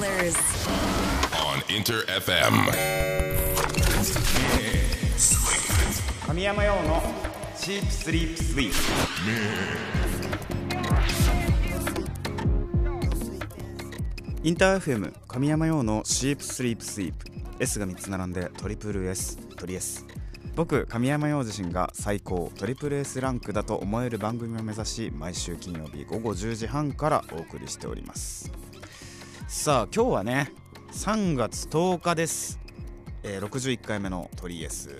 [0.00, 0.34] Killers.
[1.36, 2.72] on Inter FM.
[6.26, 7.02] 神山用の
[7.54, 8.76] シープスリープスイープ
[14.42, 17.26] インター FM 神山用のシープスリープスイープ
[17.58, 20.06] S が3つ並んでトリプル S トリ S
[20.56, 28.50] 僕神山陽自身が最高トリプル S ランクだと思える番組を目指し毎週金曜日午後10時半からお送りしております
[29.52, 30.52] さあ今日はね
[30.92, 32.60] 3月10日です、
[33.24, 34.96] えー61回目のトリエス。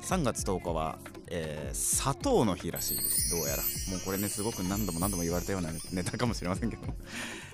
[0.00, 3.30] 3月10日は、えー砂糖の日らしいです。
[3.30, 3.62] どうやら。
[3.92, 6.82] もうこれねすごく何度も何度も言われたようなネタかもしれませんけど。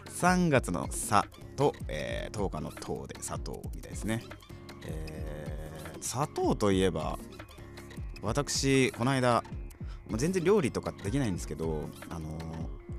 [0.08, 4.24] 3月の「さ」と、えー10日の「糖」で砂糖みたいですね、
[4.86, 7.18] えー砂糖といえば
[8.22, 9.44] 私この間
[10.08, 12.42] もう全然料理とかできないんですけどあのー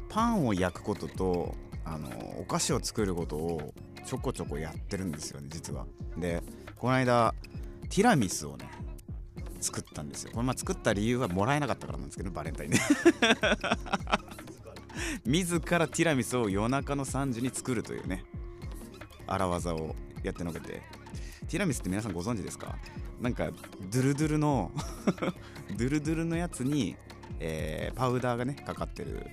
[0.07, 1.55] パンを焼くことと
[1.91, 3.73] あのお菓子を作ることを
[4.05, 5.85] ちょこちょこやってるんですよね実は。
[6.17, 6.41] で
[6.77, 7.33] この間
[7.89, 8.69] ティラミスをね
[9.59, 10.31] 作ったんですよ。
[10.31, 12.77] これまあ作った理由はもらえなかったからなんですけどバレンタインで。
[15.25, 18.23] 自らティラミスを夜中の3時に作るというね
[19.27, 20.81] 荒技をやってのけて。
[21.47, 22.77] ティラミスって皆さんご存知ですか？
[23.19, 23.49] なんか
[23.91, 24.71] ドゥルドゥルの
[25.75, 26.95] ドゥルドゥルのやつに、
[27.39, 29.25] えーパウダーがねかかってる、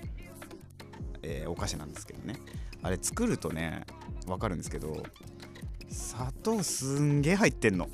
[1.27, 2.35] えーお菓子なんですけどね。
[2.81, 3.85] あれ作るとね
[4.27, 5.03] わかるんですけど
[5.89, 7.89] 砂糖すんげえ入ってんの。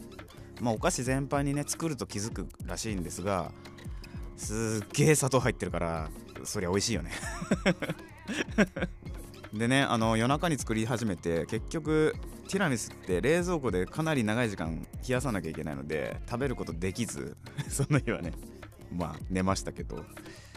[0.61, 3.51] まあお菓子全般にね作ると気づくらしいんですが
[4.37, 6.09] すっげえ砂糖入ってるから
[6.43, 7.11] そりゃ美味しいよね。
[9.53, 12.15] でねあの夜中に作り始めて結局
[12.47, 17.37] ティラミスって冷蔵庫でかなり長い時間冷やさなきゃいけないので食べることできず
[17.69, 18.33] その日はね
[18.91, 20.03] まあ寝ましたけど。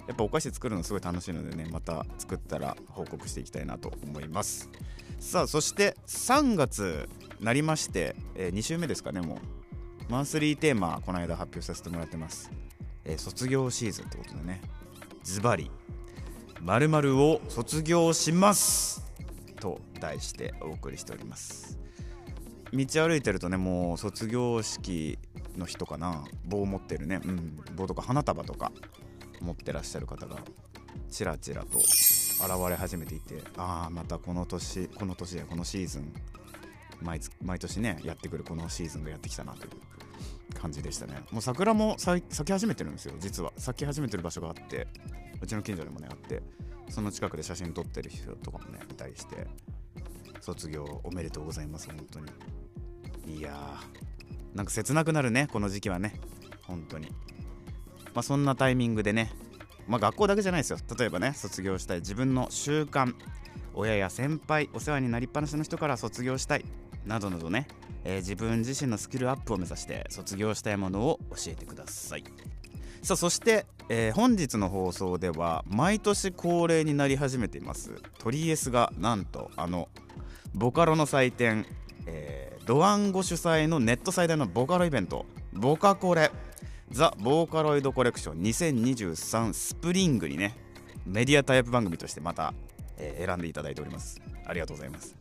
[0.06, 4.70] やっぱお菓子作るのすごい楽しいのでねまた作ったら報告していきたいなと思います。
[5.18, 7.08] さあそして3月
[7.40, 9.38] なりまして、え2週目ですかねもう。
[10.08, 12.50] マンスリーテーマこの間発表させてもらってます、
[13.04, 14.60] えー卒業シーズンってことでね。
[15.24, 15.70] ズバリ
[16.60, 19.04] 〇〇を卒業します。
[19.60, 21.78] と題してお送りしております。
[22.72, 25.18] 道歩いてるとねもう卒業式
[25.56, 27.20] の人かな棒持ってるね。
[27.24, 27.58] うん。
[27.74, 28.72] 棒とか花束とか。
[29.40, 30.36] 持ってらっしゃる方が
[31.10, 36.12] ちらちらと現れ始めていてああまたこの年この年やこのシーズン
[37.02, 39.70] 毎毎年ねやってくるこのシーズンがやってきたなという
[40.60, 41.22] 感じでしたね。
[41.30, 43.52] もう桜も咲き始めてるんですよ実は。
[43.56, 44.88] 咲き始めてる場所があって
[45.40, 46.42] うちの近所にもねあって
[46.88, 49.46] その近くで写真撮ってる人とかもねいたりして
[50.40, 53.38] 卒業おめでとうございます本当に。
[53.38, 56.18] いやーなんか切なくなるねこの時期はね
[56.62, 57.12] 本当に。
[58.16, 59.30] まあそんなタイミングでね
[59.86, 60.78] まあ学校だけじゃないですよ。
[60.98, 61.98] 例えばね卒業したい。
[61.98, 63.14] 自分の習慣。
[63.74, 66.64] 親や先輩お世話になりっぱなしの人から卒業したい。
[67.04, 67.68] などなどね、
[68.04, 72.24] えー自分自身のスキルアップを目指して卒業したいものを教えてください。
[73.02, 78.00] さあそして、えー本日の放送では毎年恒例になり始めています。
[78.18, 79.90] トリエスがなんとあの
[80.54, 81.66] ボカロの祭典、
[82.06, 85.26] えードワンゴ主催のネット最大のボカロイベント。
[85.52, 86.30] ボカコレ。
[86.90, 90.56] ザ・ボーカロイドコレクション2023スプリングにね
[91.04, 92.54] メディアタイプ番組としてまた、
[92.96, 94.20] えー選んでいただいております。
[94.44, 95.16] ありがとうございます、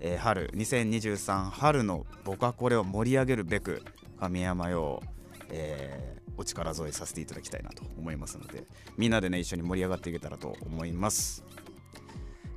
[0.00, 3.82] えー春2023春のボカコレを盛り上げるべく
[4.20, 5.02] 神山よ、
[5.50, 8.64] えーお力添えさせていただきたいなと思いますので
[8.98, 11.42] みんなでね一緒に盛り上がっていけたらと思います。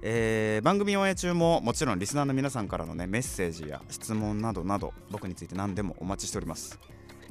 [0.02, 6.78] えー番組オンエア中ももちろんリスナーの皆さんからのねメッセージや質問などなど僕について何でもお待ちしております。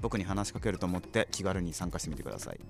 [0.00, 2.60] 僕に話しかけると思って気軽に参加してみてください。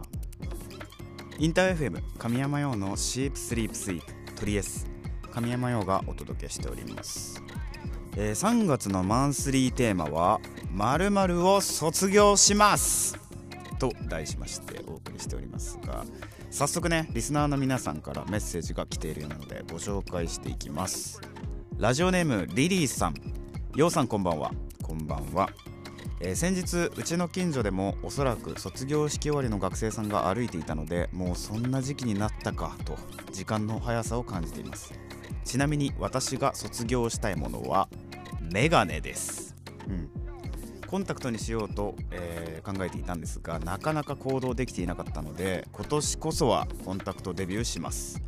[1.40, 4.88] インター FM 神山用のシープスリープスイープトリエス。
[5.32, 7.42] 神山用がお届けしております、
[8.20, 10.42] えー3月のマンスリーテーマは
[10.74, 13.16] 「〇〇を卒業します」
[13.78, 16.04] と題しましてお送りしておりますが
[16.50, 21.22] 早速ねリスナーの皆さんからメッセージが来ているようなのでご紹介していきます。
[21.78, 23.14] ラジオネームリリーさん。
[23.76, 24.52] ようさんこんばんは。
[24.82, 25.52] こんばんは、
[26.20, 32.98] えー先日うちの近所でもおそらく卒業式終わりの学生さんが歩いていたのでもうそんな時期になったかと
[33.32, 34.92] 時間の速さを感じています。
[35.44, 37.88] ちなみに私が卒業したいものは
[38.52, 39.56] メガネです、
[39.88, 40.10] うん、
[40.88, 48.22] コンタクトにしようと、えー考えていたんですがなかなか行動できていなかったので今年こそはコンタクトデビューします。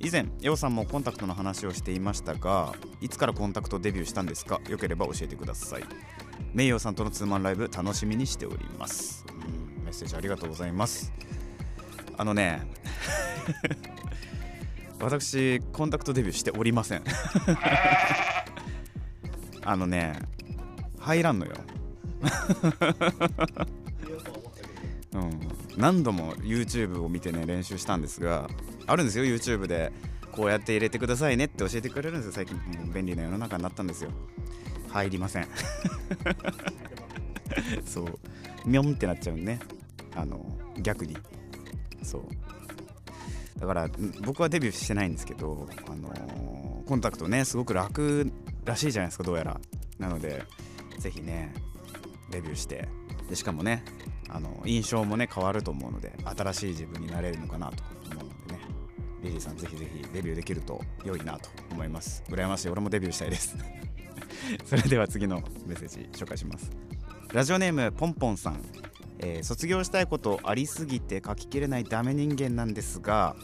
[0.00, 4.60] 以前エオさんもコンタクトの話をしていましたがいつからコンタクトデビューしたんですか？
[4.68, 5.84] よければ教えてください。
[6.54, 9.24] メイヨーさんとのツーマンライブ楽しみにしております、
[9.76, 11.12] うん、メッセージありがとうございます。
[12.16, 12.66] あのね
[15.00, 17.04] 私コンタクトデビューしておりません
[19.68, 20.18] あのね
[20.98, 21.52] 入らんのよ。
[25.12, 25.40] うん、
[25.76, 28.48] 何度も YouTube を見てね練習したんですが
[28.86, 29.92] あるんですよ YouTube で。
[30.32, 32.32] こうやって入れてくださいねって教えてくれるんですよ。
[32.32, 34.10] 最近もう便利な世の中になったんですよ。
[34.88, 35.48] 入りません。
[37.84, 38.18] そう。
[38.64, 39.58] ミョンってなっちゃうね。
[40.14, 40.46] あの
[40.80, 41.16] 逆に。
[42.04, 43.60] そう。
[43.60, 43.90] だから
[44.22, 48.32] 僕はデビューしてないんですけど、あのーコンタクトねすごく楽
[48.68, 49.60] らしいじゃないですかどうやら。
[49.98, 50.44] なので
[50.98, 51.52] ぜひね
[52.30, 52.88] デビューして。
[53.28, 53.84] でしかもね
[54.30, 57.82] あの印象もね変わると思うので新しい自分になれるのかなと
[58.12, 58.60] 思うのでね。
[59.22, 62.22] リリーさんぜひぜひデビューできると良いなと思います。
[62.28, 62.68] 羨ましい。
[62.68, 63.56] 俺もデビューしたいです。
[64.64, 66.70] それでは次のメッセージ紹介します。
[67.32, 68.62] ラジオネームポンポンさん、
[69.18, 73.36] えー卒業したいことありすぎて書ききれないダメ人間なんですが、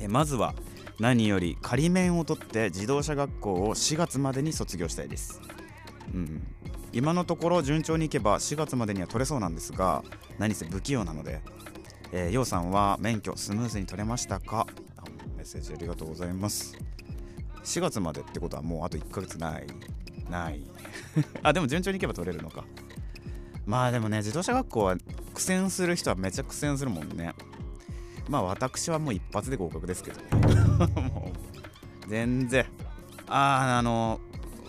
[0.00, 0.54] えーまずは
[1.00, 5.40] 何より仮免を取って自動車学校を4月までに卒業したいです。
[6.12, 6.46] うん
[6.92, 10.04] 今のところ順調にいけば4月までには取れそうなんですが
[10.38, 11.40] 何せ不器用なので、
[12.12, 14.68] えー、さんは免許スムーズに取れましたか？
[15.36, 16.76] メッセージありがとうございます。
[17.64, 19.66] 4月までってことはもうあと1ヶ月ない。
[20.30, 20.62] ない。
[21.42, 22.64] あでも順調にいけば取れるのか。
[23.66, 24.96] まあでもね自動車学校は
[25.32, 27.34] 苦戦する人はめちゃ苦戦するもんね。
[28.28, 30.43] まあ私はもう一発で合格ですけどもう
[32.08, 32.66] 全然。
[33.26, 34.20] あああの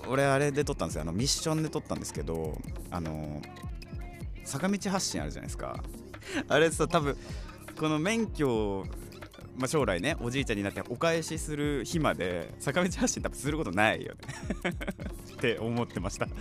[0.08, 1.02] 俺あれで撮ったんですよ。
[1.02, 2.58] あのミッションで撮ったんですけど
[2.92, 3.42] あの
[4.44, 5.84] 坂道発進あるじゃないですか。
[6.48, 7.18] あれさ多分
[7.78, 8.86] この免許を、
[9.58, 14.20] まあ、将来ねおじいちゃんになってお返しする日まで坂道発進多分することないよね。
[15.34, 16.28] って思ってました。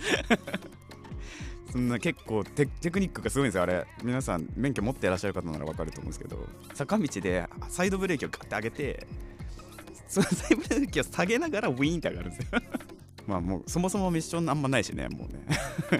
[1.71, 3.85] そんな結構テテクニックがすごいんですよあれ。
[4.03, 9.07] 皆さん免許持ってらっしゃる方なら分かると思うんですけど坂道でサイドブレーキをガッて上げて
[10.07, 12.61] そのサイドブレーキを下げながらウィーンって上がるんですよ。
[13.27, 15.45] まあもうそもそもミッションあんまないしねもうね。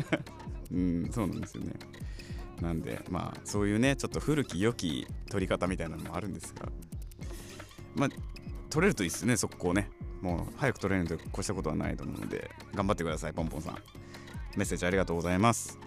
[0.71, 1.73] うんそうなんですよね。
[2.61, 6.69] なんでまあそういうねちょっと古き良き取り方みたいなのもあるんですが。
[7.95, 8.09] まあ
[8.69, 9.89] 取れるといいですね速攻ね。
[10.21, 13.77] もう早く取れると越したことはないと思うので頑張ってくださいポンポンさん。
[14.55, 15.77] メッセージありがとうございます。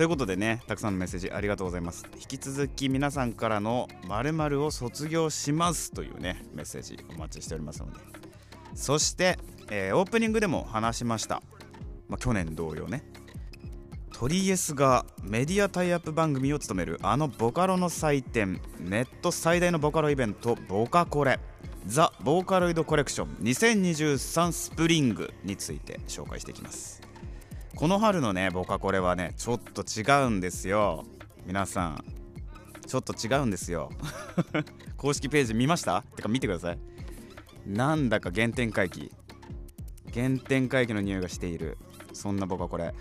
[0.00, 2.06] ということでねたくさんのメッセージありがとうございます。
[2.14, 8.00] 引き続き皆さんからの〇〇を卒業しますというねメッセージお待ちしておりますので。
[8.74, 9.38] そして、
[9.70, 11.42] えーオープニングでも話しました、
[12.08, 13.04] まあ、去年同様ね。
[14.14, 21.38] トリエスがメディアタイアップ番組を務めるあのボカロの祭典ネット最大のボカロイベントボカコレ。
[21.84, 27.09] ザ・ボーカロイドコレクション2023スプリングについて紹介していきます。
[27.80, 31.06] この春のねボカコレはねちょっと違うんですよ。
[31.46, 32.04] 皆さん
[32.86, 33.88] ちょっと違うんですよ。
[34.98, 36.02] 公式ページ見ました？
[36.14, 36.78] てか見てください。
[37.66, 39.10] なんだか原点回帰。
[40.12, 41.78] 原点回帰の匂いがしている。
[42.12, 42.92] そんなボカコレ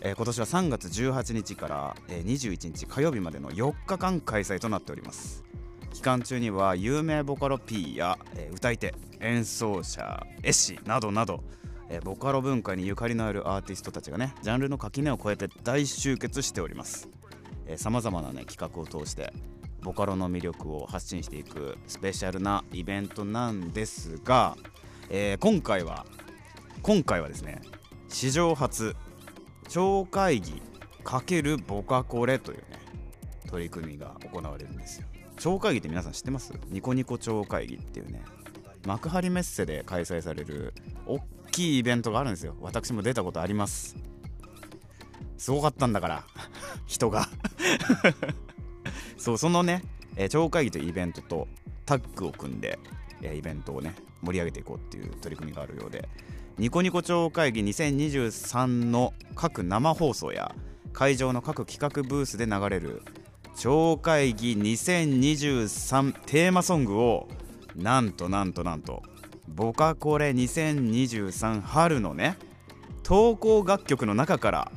[0.00, 5.42] えー今年は3月18日から、えー21日火曜日までの4日間開催となっております。
[5.92, 11.42] 期間中には有名ボカロ P や、えー歌い手演奏者絵師などなど、
[11.92, 17.08] えボカロ文化にゆかりのあるアーティストたちがねジャンルの垣根を越えて大集結しております。
[17.76, 19.32] さまざまな、ね、企画を通して
[19.82, 24.56] ボカロの魅力を発信していくスペシャルなイベントなんですが、
[25.08, 26.06] えー今回は
[26.82, 27.60] 今回はですね
[28.08, 28.94] 史上初
[29.68, 30.62] 超会議
[31.04, 32.64] ×ボカコレというね
[33.48, 35.06] 取り組みが行われるんですよ。
[35.38, 36.52] 超会議って皆さん知ってます？
[36.68, 38.22] ニコニコ超会議っていうね
[38.86, 40.72] 幕張メッセで開催される
[41.06, 41.20] 大
[41.50, 42.54] きいイベントがあるんですよ。
[42.60, 43.96] 私も出たことあります。
[45.36, 46.24] すごかったんだから。
[46.86, 47.28] 人が。
[49.16, 49.82] そうそのね、
[50.16, 51.48] え超会議というイベントと
[51.84, 52.78] タッグを組んで、
[53.22, 56.08] えイベントをね盛り上げていこうっていう取り組みがあるようで。
[56.58, 60.54] ニコニコ超会議2023の各生放送や
[60.92, 63.02] 会場の各企画ブースで流れる
[63.56, 67.28] 超会議2023テーマソングを
[67.76, 69.02] なんとなんとなんと。
[69.48, 72.38] ボカコレ2023春のね
[73.02, 74.72] 投稿楽曲の中から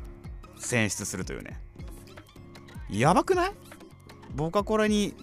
[0.57, 1.59] 選出するというね。
[2.89, 3.51] やばくない？
[4.35, 5.15] ボカコレに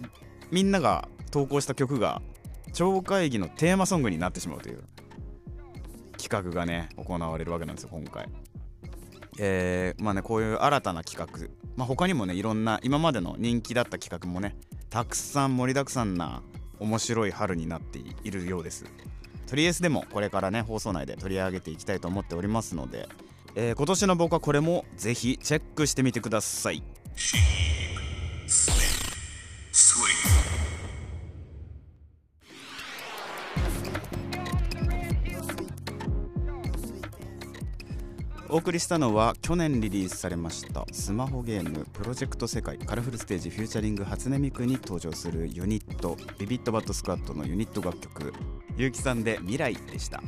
[0.51, 2.21] みんなが投稿した曲が
[2.73, 4.83] 超会議のテーマソングになってしまうという
[6.17, 8.29] 企画がね行われるわけなんですよ今回。
[9.37, 14.55] えー、まあねこういう新たな企画、まあ、他にもねいろんな今までの人気だった企画もね
[14.89, 16.43] たくさん盛りだくさんな
[16.81, 18.85] 面白い春になっているようです。
[19.47, 23.07] とりあえずでもこれからね放送内で取り上げていきたいと思っておりますので、
[23.55, 26.81] えー、今年の僕はこれもぜひチェックしてみてください。
[38.53, 48.33] お送りしたのは去年リリースされましたスマホゲームプロジェクト世界カラフルステージフューチャリング初音ミクに登場するユニットビビットバットスクワットのユニット楽曲
[48.75, 50.21] ゆうきさんで未来でした。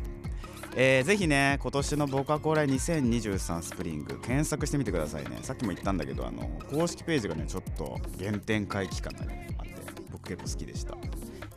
[0.78, 5.40] えー、ぜひね今年のボカコレ2023スプリング検索してみてくださいね。
[5.42, 9.74] さっきも言ったんだけどあの公式ページがねちょっと原点回帰感があって
[10.14, 10.96] 僕結構好きでした、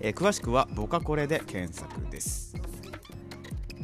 [0.00, 2.65] えー、詳しくはボカコレで検索です。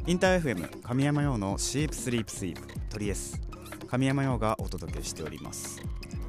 [0.04, 3.40] インター FM 神山用のシープスリープスイープトリエス
[3.87, 5.80] 神山用がお届けしております。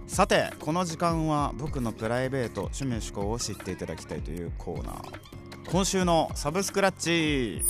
[0.05, 5.71] さてこの時間は僕のプライベート趣味趣向を知っていただきたいというコーナー。
[5.71, 7.63] 今週のサブスクラッチ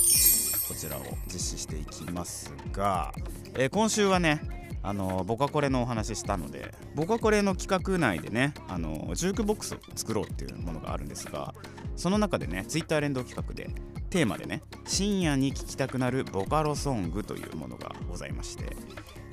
[0.68, 3.14] こちらを実施していきますが、
[3.54, 4.42] えー、今週はね
[4.82, 11.54] あのボカコレのお話ししたのでボカコレの企画内でねあのジュークボックスを作ろうっていうものがあるんですが
[11.96, 13.70] その中でねツイッター連動企画で
[14.14, 18.76] テーマでね深夜に聴きたくなるボカロソングというものがございまして、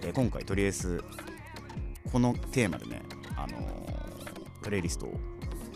[0.02, 1.04] え、今回とりあえず
[2.12, 3.04] このテーマでね、
[3.38, 3.60] あの、
[4.64, 5.14] プレイリストを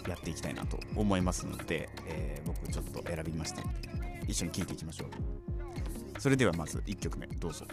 [0.07, 3.89] やっていきたいなと思いますので、えー、僕ちょっと選びましたので
[4.27, 7.63] 一緒に聴いていきましょうそれではまず1曲目どうぞ。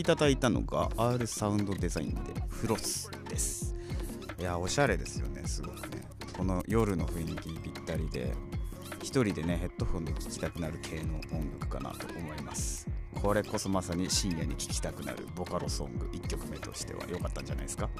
[0.00, 3.74] いただいたのが R サウンドデザインでフロスです。
[4.38, 6.02] いやおしゃれですよねすごくね。
[6.34, 8.32] この夜の雰囲気にぴったりで
[9.02, 12.88] 一人でねヘッドホンで聴きたくなる系の音楽かなと思います。
[13.20, 17.90] これこそまさに深夜に聴きたくなるボカロソング1曲目としては良かったんじゃないですか。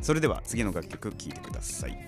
[0.00, 2.04] それでは次の楽曲聴いてください。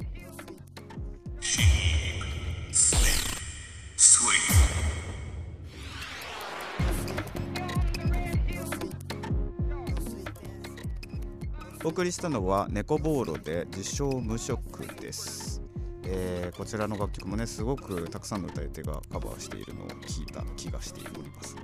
[11.85, 15.61] お送りしたのは猫ボーロで自称無職です、
[16.05, 21.55] えー、こちらの楽曲もねすごくたくさんの歌い手がカバーしているのを聞いた気がしております。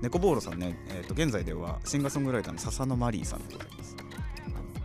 [0.00, 3.96] 猫ボーロさんね、えー、と現在ではシンガーソングライターの笹野マリーさんでございます。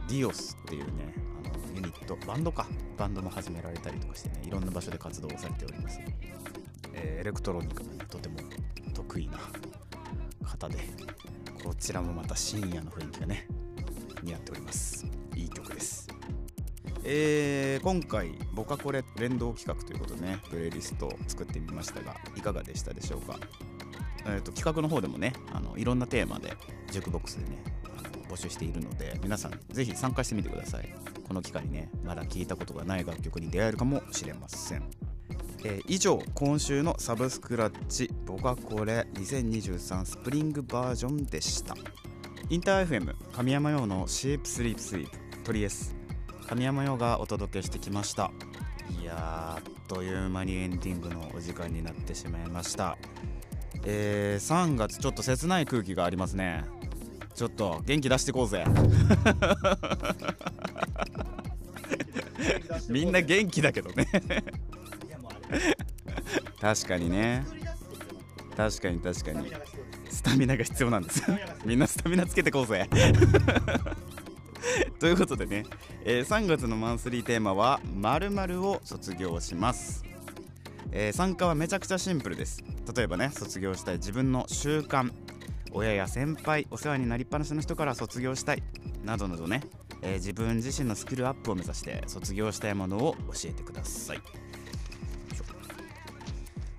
[0.10, 1.14] ディオスっていうね
[1.46, 2.68] あのユニットバンドか。
[2.98, 6.00] バンドも始められたりとかしてねいろんな場所で活動されております、
[6.94, 8.36] えー、エレクトロニカがねとても
[8.94, 9.40] 得意な
[10.46, 10.78] 方で
[11.64, 13.48] こちらもまた深夜の雰囲気がね
[14.24, 15.06] 似合っております。
[15.36, 16.08] いい曲です。
[17.04, 23.40] えー、今回ボカコレ連動企画ということでねプレイリストを作ってみましたがいかがでしたでしょうか、
[24.28, 26.56] えーと、企画の方でもねあのいろんなテーマで
[26.92, 27.64] ジュークボックスでね
[27.98, 30.94] あの募集しているので皆さんぜひ参加してみてください。
[31.28, 34.84] この機会にねまだ聴いたことがない楽曲に出会えるかもしれません。
[35.64, 41.76] えー、以上今週のサブスクラッチボカコレ2023スプリングバージョンでした。
[42.52, 45.96] インター FM 神山用のシープスリープスリープトリエス。
[46.48, 48.30] 神山用がお届けしてきました。
[49.02, 52.98] いやあっという間にエンディングのお時間になってしまいました。
[53.86, 56.66] えー、3月ちょっと切ない空気がありますね。
[57.36, 58.66] ちょっと元気出してこうぜ。
[62.90, 64.10] みんな元気だけどね。
[66.60, 67.46] 確かにね。
[68.58, 69.50] 確かに確かに
[70.22, 71.24] スタミナが必要なんです。
[71.66, 72.88] みんなスタミナつけてこうぜ。
[75.00, 75.66] ということでね、
[76.06, 78.30] えー、3月のマンスリーテーマは「まる
[78.64, 80.06] を卒業します」
[80.94, 82.64] えー、参加はめちゃくちゃシンプルです。
[82.96, 85.12] 例えばね卒業したい自分の習慣
[85.72, 88.62] 親や先輩お世話になりっぱなしの人から卒業したい
[89.04, 89.64] などなどね、
[90.04, 94.22] えー、自分自身のスキルアップを目指して卒業したいものを教えてください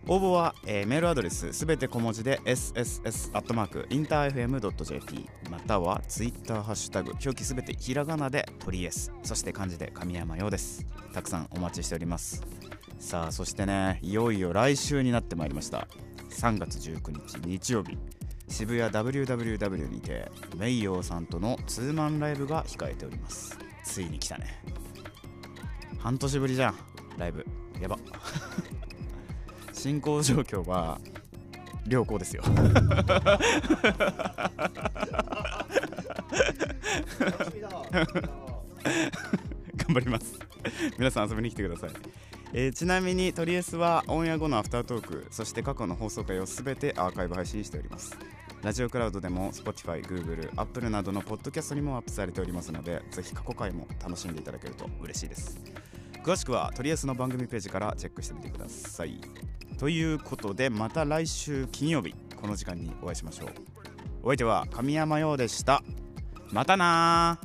[0.08, 9.12] 応募は、えー、メールアドレスすべて小文字で sss.interfm.jp またはツイッターハッシュタグ表記すべてひらがなでトリエス。
[9.22, 10.84] そして漢字で神山用です。
[11.14, 12.42] たくさんお待ちしております。
[12.98, 15.86] さあそしてねいよいよ来週になってまいりました。
[16.30, 17.96] 3月19日日曜日
[18.48, 23.56] 渋谷 WWW にてメイヨーさんとのツーマンライブが控えております。
[23.84, 24.64] ついに来たね。
[25.98, 26.74] 半年ぶりじゃん。
[27.18, 27.46] ライブ。
[27.80, 27.98] やば。
[29.82, 31.00] 進行状況は
[31.88, 32.44] 良好ですよ。
[32.44, 32.62] 頑
[39.88, 40.38] 張ります。
[40.96, 41.90] 皆さん遊びに来てください、
[42.52, 48.16] えーちなみにトリエスはオンエア後のアフタートークそして過去の放送回をすべてアーカイブ配信しております。
[48.62, 55.58] ラジオクラウドでも Spotify、Google、Apple などのポッドキャストにもアップされておりますのでぜひ過去回も楽しんでいただけると嬉しいです。
[56.22, 59.20] 詳しくはトリエスの番組ページからチェックしてみてください。
[59.82, 63.48] ということでまた来週金曜日この時間にお会いしましょう。
[64.22, 65.82] お相手は神山陽でした。
[66.52, 67.36] またな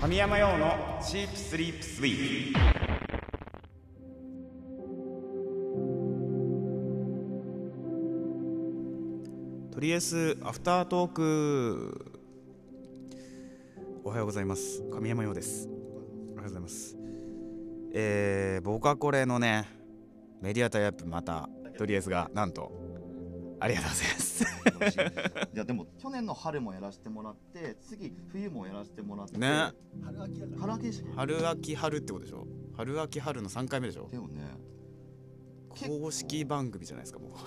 [0.00, 2.58] 神山陽のチープスリープスイート。
[9.70, 12.12] とりあえずアフタートーク。
[14.02, 14.82] おはようございます。
[14.90, 15.68] 神山陽です。
[15.68, 16.96] おはようございます。
[17.92, 19.75] えー、ボカコレのね
[20.40, 22.72] メディアタイアップまたとりあえずがなんと。
[23.58, 24.44] ありがとうございます。
[25.54, 29.38] いやでも去年の春もやらせてもらって次冬もやらせてもらって。
[29.38, 29.72] ね。
[30.04, 30.74] 春秋だから。
[30.74, 31.96] 春秋春秋春。
[31.96, 32.46] ってことでしょ？
[32.76, 34.08] 春秋春の3回目でしょ？
[34.10, 34.42] けだよね。
[35.70, 37.30] 公式番組じゃないですかもう。
[37.32, 37.38] 公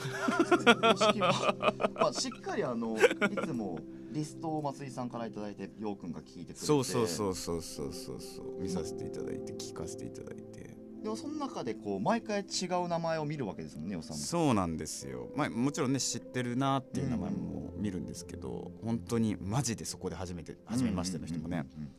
[0.98, 3.00] 式は、まあ、しっかりあのい
[3.46, 3.80] つも
[4.12, 6.60] リストを松井さんからいただいてようくんが聞いてくれて。
[6.60, 8.60] そうそうそうそうそうそうそう。
[8.60, 14.18] 見させていただいて聞かせていただいてでもその中でこう毎回違う名前を見るわけですもんねよさん。
[14.18, 21.92] もそうなんですよ、まあ、もちろんね知ってるなっていう名前も見るんですけど、本当にマジでそこで初めて初めましての人もね、うんうんうん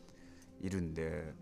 [0.62, 1.32] いるんで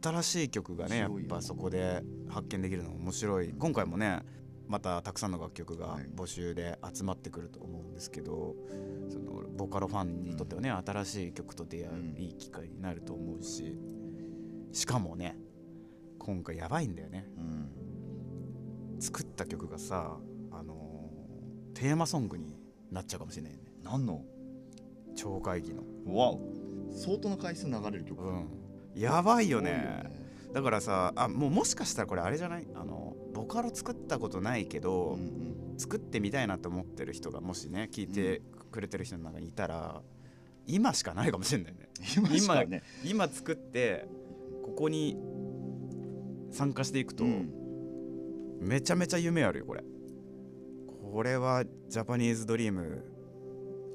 [0.00, 3.52] 新しい曲がねやっぱそこで発見できるの面白い。
[3.58, 4.20] 今回もね
[4.68, 6.04] またたくさんの楽曲がはい。
[6.14, 8.54] 募集で集まってくると思うんですけど、
[9.10, 12.14] そのボカロファンにとってはね、新しい曲と出会ううん。
[12.16, 13.76] いい機会になると思うし
[14.72, 15.36] しかもね
[16.24, 17.28] 今回やばいんだよね。
[17.36, 18.96] うん。
[18.98, 20.16] 作った曲がさ
[20.50, 22.56] あのーテーマソングに
[22.90, 23.64] なっちゃうかもしれないよね。
[23.82, 24.22] 何の？
[25.14, 25.82] 超会議の。
[26.06, 26.40] わお。
[26.92, 28.22] 相当な回数流れる曲。
[28.22, 28.48] うん。
[28.94, 30.24] やばいよすごいね。
[30.52, 32.66] だからさあもうもしかしたらこれあれじゃない？
[32.74, 35.78] あのボカロ作ったことないけど、うんうん。
[35.78, 40.00] 作ってみたいなと思ってる人がもしね聞いてくれてる人の中にいたら、
[40.66, 41.88] 今しかないかもしれないね。
[42.36, 42.82] 今ね。
[43.04, 44.06] 今作って
[44.62, 45.16] ここに
[46.54, 47.50] 参加していくと、うん。
[48.60, 49.84] めちゃめちゃ夢あるよこれ。
[51.12, 53.04] これはジャパニーズドリーム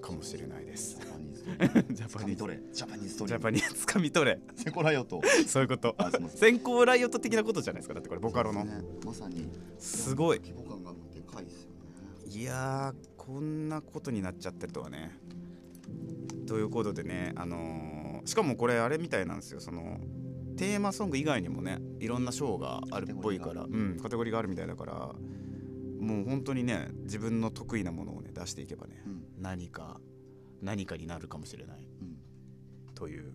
[0.01, 0.99] かもしれないです。
[0.99, 2.73] ジャパニーズドリーム。
[2.73, 3.17] ジャパニーズ。
[3.17, 3.29] 取れ。
[3.29, 4.39] ジャパニーズ掴み取れ。
[4.55, 5.21] 閃光ライオット。
[5.47, 5.95] そういうこと。
[6.35, 7.93] 閃光ライオット的なことじゃないですか。
[7.93, 8.81] だってこれボカロの、ね。
[9.05, 9.49] まさに。
[9.77, 10.39] すごい。
[10.39, 12.41] 規模感がでかいですよね。
[12.41, 15.17] いやーこんなことになっちゃってるとはね。
[16.45, 19.59] ということでねあのーしかもこれあれみたいなんですよ。
[19.61, 19.97] その
[20.59, 29.23] テーマソング以外にもねいろんな賞があるっぽいからうんカテゴリーがあるみたいだからもう本当にね自分の得意なものをね出していけばね、うん。
[29.41, 29.99] 何か
[30.61, 31.87] 何かになるかもしれない。
[32.01, 32.93] うん。
[32.93, 33.33] という。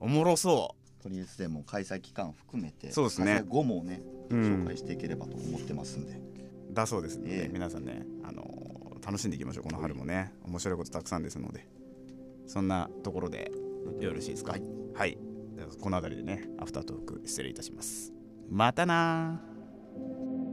[0.00, 3.26] おもろそとりあえずでも開催期間含めてそうですね。
[3.26, 4.42] 開催後もね、う、うん。
[4.64, 6.20] 紹介していければと思ってますんで。
[6.72, 7.50] だそうですので、ええ。
[7.52, 9.64] 皆さんね、あのー楽しんでいきましょう。
[9.64, 11.68] この春もね面白いことたくさんですので
[12.48, 13.52] そんなところで
[14.00, 14.52] よろしいですか？
[14.52, 14.62] はい、
[14.94, 15.16] はい、
[15.80, 18.12] この辺りでねアフタートーク失礼いたします。
[18.48, 20.45] またなー。